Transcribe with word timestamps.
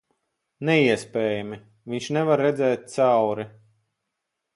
Neiespējami. 0.69 1.59
Viņš 1.93 2.07
nevar 2.17 2.43
redzēt 2.45 2.89
cauri... 2.95 3.47